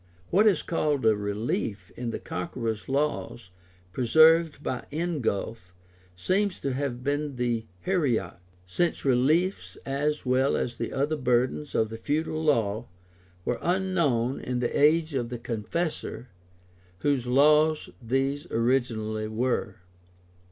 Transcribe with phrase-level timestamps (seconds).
[0.31, 3.51] What is called a relief in the Conqueror's laws,
[3.91, 5.75] preserved by Ingulf,
[6.15, 11.89] seems to have been the heriot; since reliefs, as well as the other burdens of
[11.89, 12.87] the feudal law,
[13.45, 16.29] were unknown in the age of the Confessor,
[17.01, 19.75] whose laws these originally were.